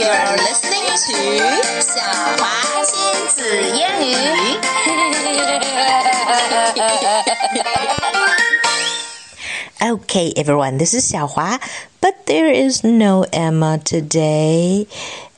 [0.00, 1.20] You're listening to
[1.82, 2.00] 晓
[2.38, 2.42] 华
[2.86, 4.16] 亲子英语。
[9.82, 11.60] okay, everyone, this is Xiaohua,
[12.00, 14.86] but there is no Emma today.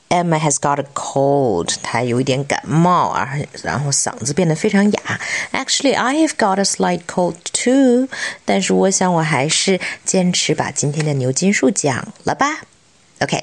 [0.09, 1.75] Emma has got a cold.
[1.83, 3.31] 她有一点感冒啊，
[3.65, 5.21] 然后嗓子变得非常哑。
[5.51, 8.09] Actually, I have got a slight cold too.
[8.45, 12.61] 但是我想我还是坚持把今天的牛津树讲了吧。
[13.19, 13.43] Okay.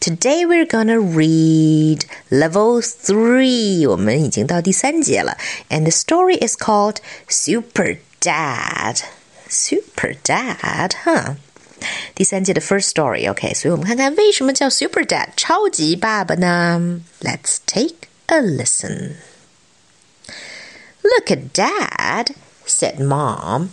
[0.00, 3.88] Today we're gonna read level three.
[3.88, 5.36] 我们已经到第三节了，
[5.68, 6.98] and the story is called
[7.28, 9.00] Super Dad.
[9.48, 11.36] Super Dad, huh?
[12.14, 17.00] 第三届的 first story，OK，、okay, 所以我们看看为什么叫 Super Dad 超级爸爸呢？
[17.20, 19.16] Let's take a listen.
[21.02, 22.34] Look at Dad,
[22.66, 23.70] said Mom.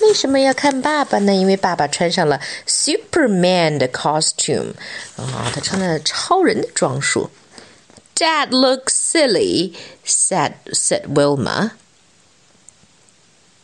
[0.00, 1.34] 为什么要看爸爸呢？
[1.34, 4.74] 因为爸爸穿上了 Superman 的 costume
[8.50, 9.72] looks silly,"
[10.06, 11.70] said said Wilma.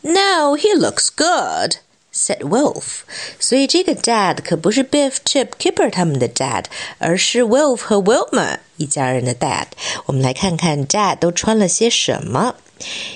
[0.01, 1.77] "No, he looks good,"
[2.13, 3.03] said Wilf.
[3.39, 6.65] 所以这个 Dad 可不是 Biff Chip Kipper 他们的 Dad，
[6.97, 9.67] 而是 Wilf 和 Wilma 一家人的 Dad。
[10.07, 12.55] 我们来看看 Dad 都穿了些什么。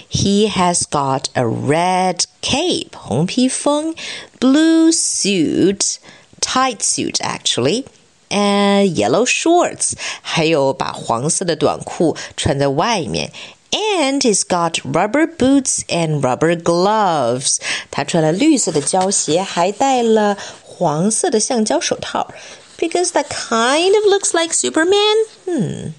[0.09, 3.95] He has got a red cape 红披风，
[4.39, 5.99] blue suit
[6.41, 13.33] tight suit actually。and yellow shorts，还有把黄色的短裤穿在外面
[13.73, 17.59] and he's got rubber boots and rubber gloves.
[17.91, 22.33] 他穿了绿色的胶鞋，还戴了黄色的橡胶手套。
[22.79, 25.27] Because that kind of looks like Superman.
[25.45, 25.93] Hmm.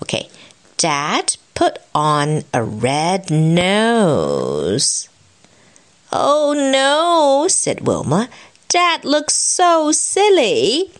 [0.00, 0.28] Okay.
[0.76, 5.08] Dad put on a red nose.
[6.10, 8.28] Oh no, said Wilma.
[8.68, 10.90] Dad looks so silly.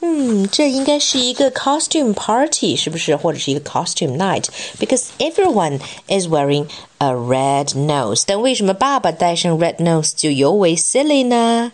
[0.00, 3.16] 嗯，这应该是一个 costume party，是不是？
[3.16, 6.68] 或者是一个 costume night？Because everyone is wearing
[6.98, 8.22] a red nose。
[8.26, 11.72] 但为什么爸爸戴上 red nose 就尤为 silly 呢？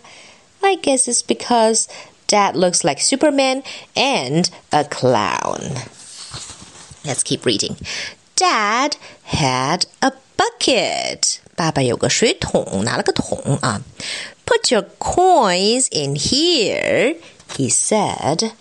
[0.61, 1.87] I guess it's because
[2.27, 3.63] Dad looks like Superman
[3.95, 5.81] and a clown.
[7.05, 7.75] Let's keep reading.
[8.35, 8.93] Dad
[9.29, 11.37] had a bucket.
[11.55, 13.81] 爸爸有个水桶，拿了个桶啊。
[14.45, 17.17] Put your coins in here
[17.55, 18.51] he said.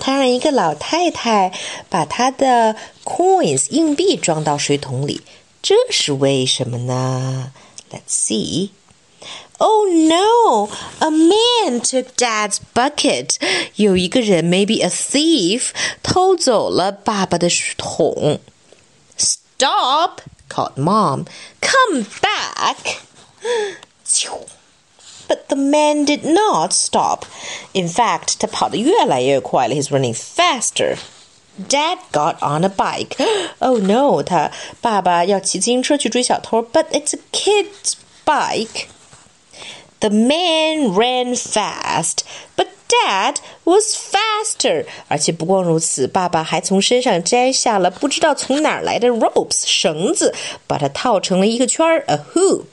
[0.00, 1.52] 他让一个老太太
[1.88, 5.22] 把她的 coins 硬币装到水桶里，
[5.60, 7.52] 这是为什么呢？
[7.90, 8.70] Let's see.
[9.62, 10.68] Oh no!
[11.00, 13.36] A man took Dad's bucket.
[13.74, 15.70] 有一个人，maybe a thief，
[16.02, 18.40] 偷走了爸爸的桶。
[19.16, 20.20] Stop!
[20.48, 21.26] called Mom.
[21.60, 23.00] Come back!
[25.28, 27.24] But the man did not stop.
[27.72, 29.74] In fact, 他跑得越来越快了.
[29.74, 30.96] He's running faster.
[31.68, 33.16] Dad got on a bike.
[33.58, 34.22] Oh no!
[34.22, 37.94] 他爸爸要骑自行车去追小偷，but it's a kid's
[38.24, 38.86] bike.
[40.02, 42.18] The man ran fast,
[42.56, 50.34] but Dad was faster，而且不光如此，爸爸还从身上摘下了不知道从哪儿来的 ropes 绳子，
[50.66, 52.64] 把它套成了一个圈儿 a hoop，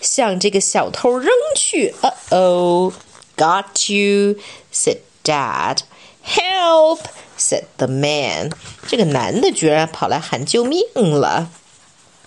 [0.00, 1.92] 向这个小偷扔去。
[2.02, 2.92] Uh oh,
[3.36, 4.36] got you,
[4.72, 5.78] said Dad.
[6.22, 7.00] Help,
[7.36, 8.52] said the man.
[8.86, 11.50] 这个男的居然跑来喊救命了。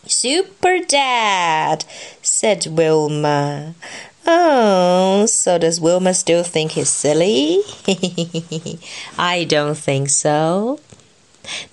[0.06, 1.82] Super Dad,
[2.24, 3.74] said Wilma.
[4.26, 7.60] Oh, so does Wilma still think he's silly?
[9.16, 10.80] I don't think so.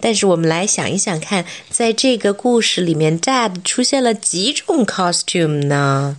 [0.01, 6.17] 但是我们来想一想看，在这个故事里面，Dad 出现了几种 costume 呢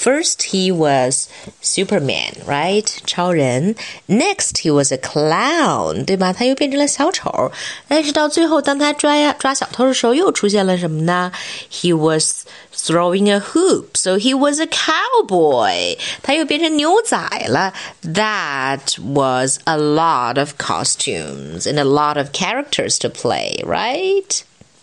[0.00, 1.28] ？First, he was
[1.62, 2.86] Superman, right?
[3.06, 3.74] 超人。
[4.08, 6.32] Next, he was a clown，对吧？
[6.32, 7.50] 他又变成了小丑。
[7.88, 11.32] 但是到最后，当他抓呀抓小偷的时候，又出现了什么呢？
[11.70, 15.98] He was throwing a hoop, so he was a cowboy.
[16.22, 17.16] 他又变成牛仔
[17.48, 17.72] 了。
[18.02, 24.42] That was a lot of costumes and a lot of characters to play, right?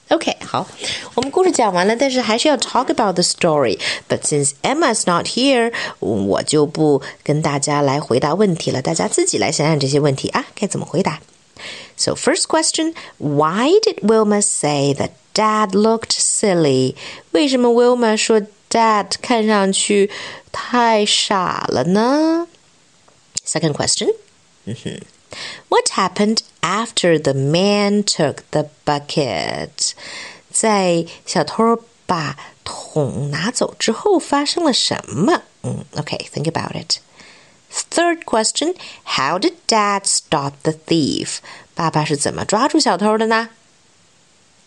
[0.09, 0.67] OK，好，
[1.15, 3.79] 我们故事讲完了，但是还是要 talk about the story.
[4.07, 11.21] But since Emma's not here，我就不跟大家来回答问题了，大家自己来想想这些问题啊，该怎么回答。
[11.95, 16.95] So first question, why did Wilma say that Dad looked silly？
[17.31, 20.11] 为什么 Wilma 说 Dad 看上去
[20.51, 22.47] 太傻了呢？
[23.47, 24.13] Second question，
[24.65, 25.00] 嗯哼。
[25.69, 29.94] what happened after the man took the bucket？
[30.51, 35.41] 在小偷把桶拿走之后发生了什么？
[35.63, 36.97] 嗯，OK，think about it.
[37.89, 41.38] Third question How did dad stop the thief?
[41.73, 43.50] 爸爸是怎么抓住小偷的呢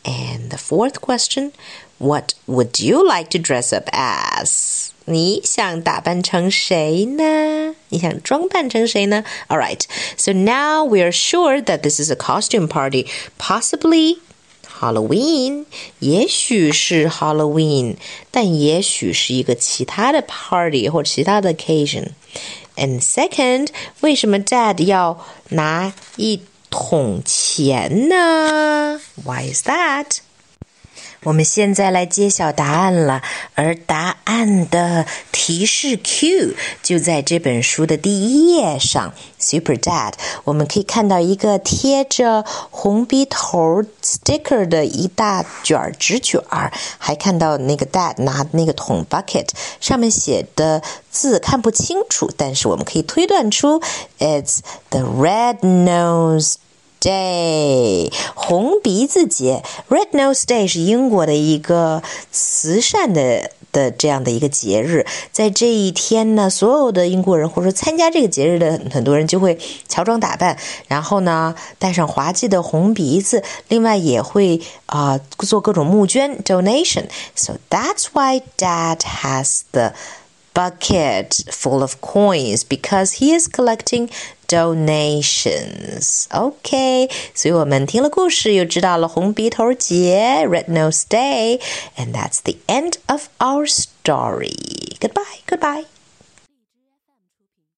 [0.05, 1.53] ？And the fourth question
[1.99, 4.89] What would you like to dress up as?
[5.07, 7.75] 你想打扮成谁呢？
[7.89, 9.25] 你想装扮成谁呢？
[9.49, 9.81] All right,
[10.17, 13.07] so now we are sure that this is a costume party,
[13.39, 14.19] possibly
[14.81, 15.65] Halloween，
[16.01, 17.97] 也许是 Halloween，
[18.31, 23.69] 但也许是一个其他的 party 或者其他的 occasion。And second，
[24.01, 29.01] 为什么 Dad 要拿一 桶钱呢？
[29.25, 30.19] Why is that？
[31.24, 33.22] 我们现在来揭晓答案了，
[33.54, 39.14] 而答案的提示 Q 就在这本书的第一页上。
[39.38, 40.14] Super Dad，
[40.46, 50.82] 我们可以看到一个贴着红笔头 sticker 的一大卷纸卷儿，还看到那个 Dad 拿那个桶 bucket，上面写的
[51.12, 53.80] 字看不清楚，但是我们可以推断出
[54.18, 54.60] it's
[54.90, 56.56] the red nose。
[57.02, 65.08] Day，红鼻子节，Red Nose Day 是英国的一个慈善的的这样的一个节日。
[65.32, 69.58] 在这一天呢，所有的英国人或者说参加这个节日的很多人就会
[69.88, 70.56] 乔装打扮，
[70.88, 77.06] 然后呢戴上滑稽的红鼻子，另外也会啊、做各种募捐 donation。
[77.34, 79.94] So that's why Dad has the
[80.55, 84.09] bucket full of coins because he is collecting
[84.49, 86.27] donations.
[86.31, 94.97] Okay, 所以我们听了故事，又知道了红鼻头节 （Red Nose Day），and that's the end of our story.
[94.99, 95.85] Goodbye, goodbye.